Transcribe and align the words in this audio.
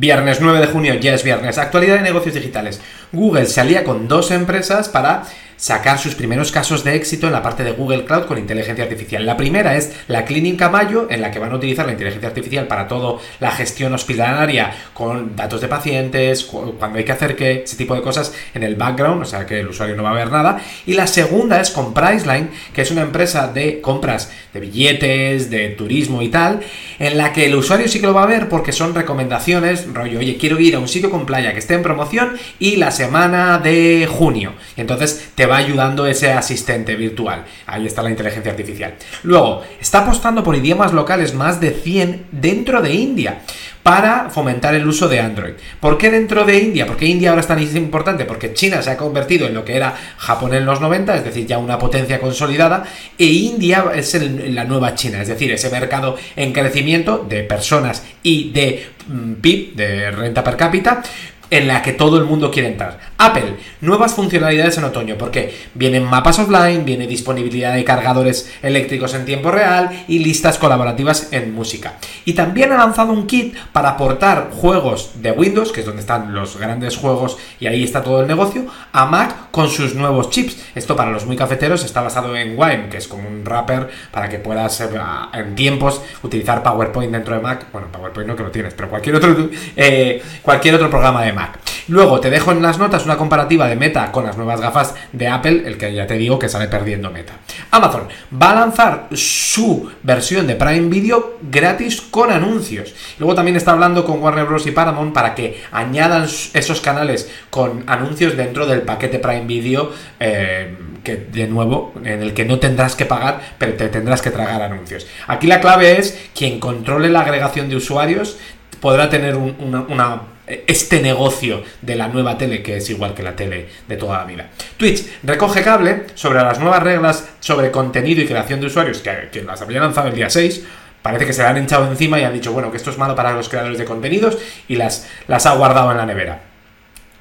Viernes 0.00 0.40
9 0.40 0.60
de 0.60 0.68
junio, 0.68 0.94
ya 0.94 1.12
es 1.12 1.24
viernes. 1.24 1.58
Actualidad 1.58 1.96
de 1.96 2.02
negocios 2.02 2.36
digitales. 2.36 2.80
Google 3.10 3.46
se 3.46 3.60
alía 3.60 3.82
con 3.82 4.06
dos 4.06 4.30
empresas 4.30 4.88
para 4.88 5.24
sacar 5.58 5.98
sus 5.98 6.14
primeros 6.14 6.52
casos 6.52 6.84
de 6.84 6.94
éxito 6.94 7.26
en 7.26 7.32
la 7.32 7.42
parte 7.42 7.64
de 7.64 7.72
Google 7.72 8.04
Cloud 8.04 8.24
con 8.24 8.38
inteligencia 8.38 8.84
artificial. 8.84 9.26
La 9.26 9.36
primera 9.36 9.76
es 9.76 9.92
la 10.06 10.24
Clínica 10.24 10.70
Mayo, 10.70 11.08
en 11.10 11.20
la 11.20 11.30
que 11.30 11.40
van 11.40 11.52
a 11.52 11.56
utilizar 11.56 11.84
la 11.84 11.92
inteligencia 11.92 12.28
artificial 12.28 12.66
para 12.66 12.88
toda 12.88 13.20
la 13.40 13.50
gestión 13.50 13.92
hospitalaria 13.92 14.72
con 14.94 15.34
datos 15.36 15.60
de 15.60 15.68
pacientes, 15.68 16.44
cuando 16.44 16.98
hay 16.98 17.04
que 17.04 17.12
hacer 17.12 17.36
qué, 17.36 17.64
ese 17.64 17.76
tipo 17.76 17.94
de 17.94 18.02
cosas 18.02 18.32
en 18.54 18.62
el 18.62 18.76
background, 18.76 19.22
o 19.22 19.24
sea 19.24 19.44
que 19.44 19.60
el 19.60 19.68
usuario 19.68 19.96
no 19.96 20.04
va 20.04 20.10
a 20.10 20.14
ver 20.14 20.30
nada. 20.30 20.60
Y 20.86 20.94
la 20.94 21.06
segunda 21.06 21.60
es 21.60 21.70
con 21.70 21.92
Priceline, 21.92 22.50
que 22.72 22.82
es 22.82 22.90
una 22.90 23.02
empresa 23.02 23.48
de 23.48 23.80
compras 23.80 24.30
de 24.54 24.60
billetes, 24.60 25.50
de 25.50 25.70
turismo 25.70 26.22
y 26.22 26.28
tal, 26.28 26.60
en 27.00 27.18
la 27.18 27.32
que 27.32 27.46
el 27.46 27.54
usuario 27.56 27.88
sí 27.88 28.00
que 28.00 28.06
lo 28.06 28.14
va 28.14 28.22
a 28.22 28.26
ver 28.26 28.48
porque 28.48 28.72
son 28.72 28.94
recomendaciones, 28.94 29.92
rollo, 29.92 30.20
oye, 30.20 30.36
quiero 30.36 30.58
ir 30.60 30.76
a 30.76 30.78
un 30.78 30.88
sitio 30.88 31.10
con 31.10 31.26
playa 31.26 31.52
que 31.52 31.58
esté 31.58 31.74
en 31.74 31.82
promoción 31.82 32.36
y 32.60 32.76
la 32.76 32.92
semana 32.92 33.58
de 33.58 34.08
junio. 34.10 34.52
Entonces 34.76 35.30
te 35.34 35.47
va 35.48 35.56
ayudando 35.56 36.06
ese 36.06 36.32
asistente 36.32 36.94
virtual. 36.96 37.44
Ahí 37.66 37.86
está 37.86 38.02
la 38.02 38.10
inteligencia 38.10 38.52
artificial. 38.52 38.94
Luego, 39.22 39.62
está 39.80 40.00
apostando 40.00 40.42
por 40.44 40.54
idiomas 40.56 40.92
locales 40.92 41.34
más 41.34 41.60
de 41.60 41.70
100 41.70 42.26
dentro 42.30 42.82
de 42.82 42.94
India 42.94 43.40
para 43.82 44.28
fomentar 44.28 44.74
el 44.74 44.86
uso 44.86 45.08
de 45.08 45.18
Android. 45.18 45.54
¿Por 45.80 45.96
qué 45.96 46.10
dentro 46.10 46.44
de 46.44 46.58
India? 46.58 46.86
¿Por 46.86 46.98
qué 46.98 47.06
India 47.06 47.30
ahora 47.30 47.40
es 47.40 47.46
tan 47.46 47.58
importante? 47.58 48.26
Porque 48.26 48.52
China 48.52 48.82
se 48.82 48.90
ha 48.90 48.98
convertido 48.98 49.46
en 49.46 49.54
lo 49.54 49.64
que 49.64 49.76
era 49.76 49.94
Japón 50.18 50.52
en 50.52 50.66
los 50.66 50.80
90, 50.80 51.16
es 51.16 51.24
decir, 51.24 51.46
ya 51.46 51.56
una 51.56 51.78
potencia 51.78 52.20
consolidada, 52.20 52.84
e 53.18 53.24
India 53.24 53.86
es 53.94 54.14
la 54.50 54.64
nueva 54.64 54.94
China, 54.94 55.22
es 55.22 55.28
decir, 55.28 55.50
ese 55.52 55.70
mercado 55.70 56.16
en 56.36 56.52
crecimiento 56.52 57.24
de 57.26 57.44
personas 57.44 58.04
y 58.22 58.50
de 58.50 58.88
mm, 59.06 59.32
PIB, 59.34 59.74
de 59.74 60.10
renta 60.10 60.44
per 60.44 60.56
cápita, 60.56 61.02
en 61.50 61.66
la 61.66 61.80
que 61.80 61.92
todo 61.92 62.18
el 62.18 62.24
mundo 62.24 62.50
quiere 62.50 62.68
entrar. 62.68 62.98
Apple, 63.18 63.56
nuevas 63.80 64.14
funcionalidades 64.14 64.78
en 64.78 64.84
otoño, 64.84 65.16
porque 65.18 65.52
vienen 65.74 66.04
mapas 66.04 66.38
offline, 66.38 66.84
viene 66.84 67.08
disponibilidad 67.08 67.74
de 67.74 67.82
cargadores 67.82 68.52
eléctricos 68.62 69.12
en 69.14 69.24
tiempo 69.24 69.50
real 69.50 70.04
y 70.06 70.20
listas 70.20 70.56
colaborativas 70.56 71.32
en 71.32 71.52
música. 71.52 71.94
Y 72.24 72.34
también 72.34 72.72
ha 72.72 72.76
lanzado 72.76 73.12
un 73.12 73.26
kit 73.26 73.56
para 73.72 73.90
aportar 73.90 74.50
juegos 74.52 75.10
de 75.16 75.32
Windows, 75.32 75.72
que 75.72 75.80
es 75.80 75.86
donde 75.86 76.00
están 76.00 76.32
los 76.32 76.58
grandes 76.58 76.96
juegos 76.96 77.38
y 77.58 77.66
ahí 77.66 77.82
está 77.82 78.02
todo 78.02 78.20
el 78.20 78.28
negocio, 78.28 78.66
a 78.92 79.06
Mac 79.06 79.50
con 79.50 79.68
sus 79.68 79.96
nuevos 79.96 80.30
chips. 80.30 80.56
Esto 80.76 80.94
para 80.94 81.10
los 81.10 81.26
muy 81.26 81.36
cafeteros 81.36 81.84
está 81.84 82.02
basado 82.02 82.36
en 82.36 82.56
Wine, 82.56 82.88
que 82.88 82.98
es 82.98 83.08
como 83.08 83.28
un 83.28 83.44
wrapper 83.44 83.88
para 84.12 84.28
que 84.28 84.38
puedas 84.38 84.80
eh, 84.80 84.88
en 85.34 85.56
tiempos 85.56 86.00
utilizar 86.22 86.62
PowerPoint 86.62 87.10
dentro 87.10 87.34
de 87.34 87.40
Mac. 87.40 87.66
Bueno, 87.72 87.88
PowerPoint 87.90 88.28
no 88.28 88.36
que 88.36 88.44
lo 88.44 88.50
tienes, 88.52 88.74
pero 88.74 88.88
cualquier 88.88 89.16
otro, 89.16 89.50
eh, 89.76 90.22
cualquier 90.42 90.76
otro 90.76 90.88
programa 90.88 91.24
de 91.24 91.32
Mac. 91.32 91.58
Luego 91.88 92.20
te 92.20 92.28
dejo 92.28 92.52
en 92.52 92.60
las 92.60 92.78
notas 92.78 93.06
una 93.06 93.16
comparativa 93.16 93.66
de 93.66 93.74
Meta 93.74 94.12
con 94.12 94.24
las 94.24 94.36
nuevas 94.36 94.60
gafas 94.60 94.94
de 95.12 95.26
Apple, 95.26 95.62
el 95.64 95.78
que 95.78 95.94
ya 95.94 96.06
te 96.06 96.18
digo 96.18 96.38
que 96.38 96.48
sale 96.48 96.68
perdiendo 96.68 97.10
Meta. 97.10 97.34
Amazon 97.70 98.08
va 98.30 98.50
a 98.50 98.54
lanzar 98.54 99.08
su 99.12 99.90
versión 100.02 100.46
de 100.46 100.54
Prime 100.54 100.88
Video 100.88 101.38
gratis 101.40 102.02
con 102.02 102.30
anuncios. 102.30 102.94
Luego 103.18 103.34
también 103.34 103.56
está 103.56 103.72
hablando 103.72 104.04
con 104.04 104.22
Warner 104.22 104.44
Bros. 104.44 104.66
y 104.66 104.70
Paramount 104.70 105.14
para 105.14 105.34
que 105.34 105.62
añadan 105.72 106.24
esos 106.24 106.80
canales 106.82 107.30
con 107.48 107.84
anuncios 107.86 108.36
dentro 108.36 108.66
del 108.66 108.82
paquete 108.82 109.18
Prime 109.18 109.46
Video. 109.46 109.90
Eh, 110.20 110.76
que 111.02 111.16
de 111.16 111.46
nuevo, 111.46 111.94
en 112.04 112.22
el 112.22 112.34
que 112.34 112.44
no 112.44 112.58
tendrás 112.58 112.94
que 112.94 113.06
pagar, 113.06 113.40
pero 113.56 113.74
te 113.74 113.88
tendrás 113.88 114.20
que 114.20 114.30
tragar 114.30 114.60
anuncios. 114.60 115.06
Aquí 115.26 115.46
la 115.46 115.60
clave 115.60 115.98
es 115.98 116.28
quien 116.34 116.60
controle 116.60 117.08
la 117.08 117.20
agregación 117.20 117.70
de 117.70 117.76
usuarios 117.76 118.36
podrá 118.80 119.08
tener 119.08 119.36
una 119.36 120.22
este 120.66 121.00
negocio 121.00 121.62
de 121.82 121.96
la 121.96 122.08
nueva 122.08 122.38
tele, 122.38 122.62
que 122.62 122.76
es 122.76 122.90
igual 122.90 123.14
que 123.14 123.22
la 123.22 123.36
tele 123.36 123.68
de 123.86 123.96
toda 123.96 124.18
la 124.18 124.24
vida. 124.24 124.50
Twitch 124.76 125.06
recoge 125.22 125.62
cable 125.62 126.04
sobre 126.14 126.40
las 126.40 126.58
nuevas 126.58 126.82
reglas 126.82 127.28
sobre 127.40 127.70
contenido 127.70 128.22
y 128.22 128.26
creación 128.26 128.60
de 128.60 128.66
usuarios, 128.66 128.98
que, 128.98 129.42
las 129.42 129.62
había 129.62 129.80
lanzado 129.80 130.08
el 130.08 130.14
día 130.14 130.30
6. 130.30 130.64
Parece 131.02 131.26
que 131.26 131.32
se 131.32 131.42
le 131.42 131.48
han 131.48 131.56
hinchado 131.58 131.88
encima 131.88 132.18
y 132.18 132.24
han 132.24 132.32
dicho, 132.32 132.52
bueno, 132.52 132.70
que 132.70 132.76
esto 132.76 132.90
es 132.90 132.98
malo 132.98 133.14
para 133.14 133.32
los 133.32 133.48
creadores 133.48 133.78
de 133.78 133.84
contenidos 133.84 134.36
y 134.66 134.76
las, 134.76 135.08
las 135.26 135.46
ha 135.46 135.54
guardado 135.54 135.90
en 135.92 135.98
la 135.98 136.06
nevera. 136.06 136.47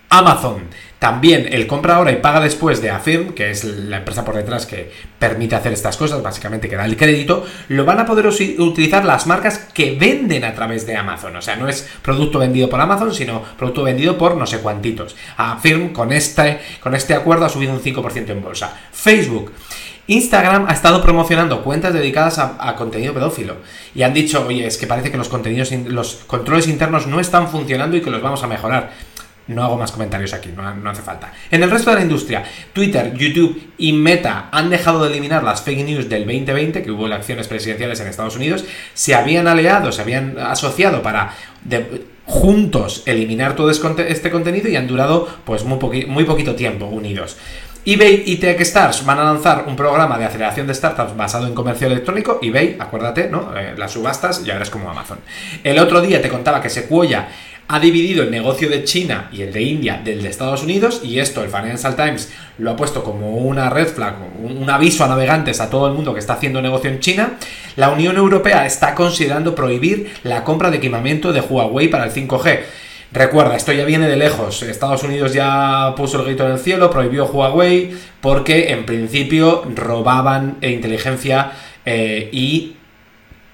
Amazon 0.10 0.70
también 1.00 1.48
el 1.52 1.68
compra 1.68 1.98
ahora 1.98 2.12
y 2.12 2.16
paga 2.16 2.40
después 2.40 2.82
de 2.82 2.90
Affirm, 2.90 3.34
que 3.34 3.52
es 3.52 3.64
la 3.64 3.98
empresa 3.98 4.26
por 4.26 4.36
detrás 4.36 4.66
que 4.66 4.92
permite 5.20 5.56
hacer 5.56 5.72
estas 5.72 5.96
cosas, 5.96 6.24
básicamente 6.24 6.68
que 6.68 6.76
da 6.76 6.86
el 6.86 6.98
crédito, 6.98 7.46
lo 7.68 7.86
van 7.86 8.00
a 8.00 8.06
poder 8.06 8.26
utilizar 8.26 9.06
las 9.06 9.28
marcas 9.28 9.60
que 9.74 9.96
venden 9.96 10.44
a 10.44 10.56
través 10.56 10.88
de 10.88 10.96
Amazon. 10.98 11.36
O 11.36 11.42
sea, 11.42 11.56
no 11.56 11.70
es 11.70 11.88
producto 12.02 12.40
vendido 12.40 12.68
por 12.68 12.82
Amazon, 12.82 13.14
sino 13.14 13.44
producto 13.58 13.84
vendido 13.84 14.18
por 14.18 14.36
no 14.38 14.48
sé 14.48 14.58
cuantitos. 14.58 15.16
Affirm 15.38 15.94
con 15.94 16.12
este, 16.12 16.60
con 16.82 16.96
este 16.96 17.14
acuerdo 17.14 17.46
ha 17.46 17.50
subido 17.50 17.74
un 17.74 17.82
5% 17.82 18.30
en 18.30 18.42
bolsa. 18.42 18.76
Facebook. 18.92 19.52
Instagram 20.08 20.68
ha 20.68 20.74
estado 20.74 21.04
promocionando 21.04 21.64
cuentas 21.64 21.94
dedicadas 21.94 22.40
a, 22.40 22.56
a, 22.60 22.76
contenido 22.76 23.14
pedófilo 23.14 23.58
y 23.94 24.04
han 24.04 24.14
dicho, 24.14 24.46
oye, 24.48 24.66
es 24.66 24.78
que 24.78 24.88
parece 24.88 25.12
que 25.12 25.18
los 25.18 25.28
contenidos, 25.28 25.70
los 25.72 26.16
controles 26.26 26.70
internos 26.70 27.08
no 27.08 27.20
están 27.20 27.50
funcionando 27.50 27.98
y 27.98 28.02
que 28.02 28.10
los 28.10 28.22
vamos 28.22 28.42
a 28.42 28.48
mejorar. 28.48 28.94
No 29.48 29.64
hago 29.64 29.78
más 29.78 29.92
comentarios 29.92 30.34
aquí, 30.34 30.50
no, 30.56 30.90
hace 30.90 31.02
falta. 31.02 31.32
En 31.50 31.64
el 31.64 31.72
resto 31.72 31.90
de 31.92 31.98
la 31.98 32.02
industria, 32.04 32.44
Twitter, 32.74 33.14
YouTube 33.16 33.72
y 33.78 33.94
Meta 33.94 34.50
han 34.52 34.70
dejado 34.70 35.04
de 35.04 35.10
eliminar 35.10 35.44
las 35.44 35.62
fake 35.62 35.86
news 35.86 36.10
del 36.10 36.26
2020, 36.26 36.84
que 36.84 36.92
hubo 36.92 37.06
elecciones 37.06 37.48
presidenciales 37.48 38.00
en 38.00 38.08
Estados 38.08 38.36
Unidos, 38.36 38.66
se 38.94 39.16
habían 39.16 39.48
aliado, 39.48 39.92
se 39.92 40.02
habían 40.02 40.38
asociado 40.38 41.02
para 41.02 41.34
juntos 42.26 43.04
eliminar 43.06 43.56
todo 43.56 43.72
este 43.72 44.32
contenido 44.32 44.68
y 44.68 44.76
han 44.76 44.88
durado 44.88 45.28
pues 45.46 45.64
muy, 45.64 46.06
muy 46.06 46.26
poquito 46.26 46.56
tiempo 46.56 46.86
unidos 46.86 47.38
eBay 47.90 48.24
y 48.26 48.36
Techstars 48.36 49.06
van 49.06 49.18
a 49.18 49.24
lanzar 49.24 49.64
un 49.66 49.78
programa 49.78 50.18
de 50.18 50.26
aceleración 50.26 50.68
de 50.68 50.74
startups 50.74 51.16
basado 51.16 51.48
en 51.48 51.56
comercio 51.56 51.88
electrónico. 51.88 52.38
eBay, 52.42 52.76
acuérdate, 52.78 53.30
¿no? 53.30 53.58
Eh, 53.58 53.76
las 53.78 53.94
subastas 53.94 54.44
ya 54.44 54.56
eres 54.56 54.70
como 54.70 54.92
Amazon. 54.92 55.20
El 55.64 55.80
otro 55.80 56.02
día 56.02 56.22
te 56.22 56.28
contaba 56.28 56.62
que 56.62 56.70
Sequoia 56.70 57.30
ha 57.68 57.80
dividido 57.80 58.24
el 58.24 58.32
negocio 58.32 58.70
de 58.70 58.84
China 58.84 59.30
y 59.32 59.42
el 59.42 59.52
de 59.52 59.62
India 59.62 60.02
del 60.04 60.24
de 60.24 60.30
Estados 60.30 60.64
Unidos 60.64 61.02
y 61.04 61.20
esto 61.20 61.44
el 61.44 61.50
Financial 61.50 61.96
Times 61.96 62.32
lo 62.58 62.72
ha 62.72 62.76
puesto 62.76 63.04
como 63.04 63.38
una 63.38 63.70
red 63.70 63.88
flag, 63.88 64.16
un 64.42 64.70
aviso 64.70 65.04
a 65.04 65.08
navegantes 65.08 65.60
a 65.60 65.70
todo 65.70 65.88
el 65.88 65.94
mundo 65.94 66.14
que 66.14 66.20
está 66.20 66.34
haciendo 66.34 66.62
negocio 66.62 66.90
en 66.90 67.00
China. 67.00 67.34
La 67.76 67.90
Unión 67.90 68.16
Europea 68.16 68.66
está 68.66 68.96
considerando 68.96 69.54
prohibir 69.54 70.12
la 70.24 70.44
compra 70.44 70.72
de 70.72 70.78
equipamiento 70.78 71.34
de 71.34 71.42
Huawei 71.42 71.90
para 71.90 72.06
el 72.06 72.12
5G. 72.12 72.60
Recuerda, 73.12 73.56
esto 73.56 73.72
ya 73.72 73.86
viene 73.86 74.08
de 74.08 74.18
lejos. 74.18 74.64
Estados 74.64 75.04
Unidos 75.04 75.34
ya 75.34 75.94
puso 75.96 76.20
el 76.20 76.26
grito 76.26 76.46
en 76.46 76.54
el 76.54 76.60
cielo, 76.60 76.90
prohibió 76.90 77.26
Huawei 77.26 77.92
porque 78.22 78.72
en 78.72 78.86
principio 78.86 79.64
robaban 79.76 80.58
inteligencia 80.62 81.52
eh, 81.86 82.30
y 82.32 82.76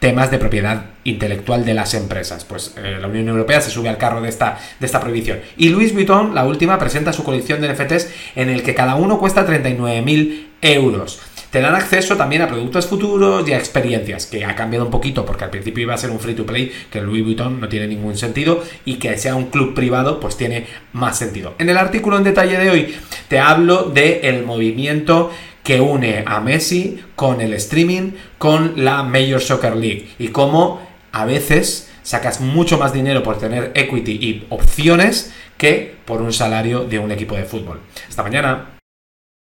temas 0.04 0.30
de 0.30 0.38
propiedad 0.38 0.88
intelectual 1.06 1.64
de 1.64 1.74
las 1.74 1.94
empresas. 1.94 2.44
Pues 2.44 2.76
eh, 2.76 2.98
la 3.00 3.08
Unión 3.08 3.30
Europea 3.30 3.62
se 3.62 3.72
sube 3.72 3.88
al 3.88 3.98
carro 3.98 4.20
de 4.20 4.28
esta, 4.28 4.60
de 4.78 4.86
esta 4.86 5.00
prohibición. 5.00 5.40
Y 5.56 5.70
Louis 5.70 5.94
Vuitton, 5.94 6.36
la 6.36 6.44
última, 6.44 6.78
presenta 6.78 7.14
su 7.14 7.24
colección 7.24 7.62
de 7.62 7.72
NFTs 7.72 8.10
en 8.36 8.50
el 8.50 8.64
que 8.64 8.76
cada 8.76 8.96
uno 8.96 9.18
cuesta 9.18 9.48
39.000 9.48 10.48
euros. 10.62 11.22
Te 11.52 11.62
dan 11.62 11.76
acceso 11.76 12.18
también 12.18 12.42
a 12.42 12.50
productos 12.50 12.86
futuros 12.88 13.48
y 13.48 13.54
a 13.54 13.58
experiencias, 13.58 14.26
que 14.26 14.44
ha 14.44 14.56
cambiado 14.56 14.84
un 14.84 14.92
poquito 14.92 15.26
porque 15.26 15.46
al 15.46 15.52
principio 15.52 15.84
iba 15.84 15.94
a 15.94 15.98
ser 15.98 16.10
un 16.10 16.20
free 16.20 16.34
to 16.34 16.46
play, 16.46 16.74
que 16.92 17.00
Louis 17.00 17.24
Vuitton 17.24 17.62
no 17.62 17.70
tiene 17.70 17.88
ningún 17.88 18.18
sentido, 18.18 18.62
y 18.84 18.96
que 18.96 19.18
sea 19.18 19.36
un 19.36 19.52
club 19.52 19.74
privado, 19.74 20.20
pues 20.20 20.36
tiene 20.36 20.66
más 20.92 21.18
sentido. 21.18 21.54
En 21.60 21.70
el 21.70 21.78
artículo 21.78 22.18
en 22.18 22.26
detalle 22.26 22.58
de 22.58 22.70
hoy 22.70 22.96
te 23.30 23.40
hablo 23.40 23.84
del 23.84 24.20
el 24.24 24.44
movimiento 24.46 25.32
que 25.64 25.80
une 25.80 26.24
a 26.26 26.40
Messi 26.40 27.02
con 27.16 27.42
el 27.42 27.54
streaming, 27.54 28.12
con 28.38 28.84
la 28.84 29.04
Major 29.04 29.42
Soccer 29.42 29.76
League 29.76 30.10
y 30.20 30.28
cómo 30.30 30.82
a 31.12 31.26
veces 31.26 31.90
sacas 32.04 32.42
mucho 32.42 32.78
más 32.78 32.94
dinero 32.94 33.24
por 33.24 33.38
tener 33.38 33.72
equity 33.74 34.12
y 34.12 34.46
opciones 34.50 35.34
que 35.58 35.96
por 36.06 36.22
un 36.22 36.34
salario 36.34 36.84
de 36.84 37.00
un 37.00 37.12
equipo 37.12 37.36
de 37.36 37.46
fútbol. 37.46 37.80
Hasta 38.10 38.24
mañana. 38.24 38.83